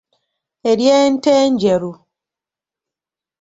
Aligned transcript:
Ery'ente 0.69 1.31
enjeru. 1.45 1.91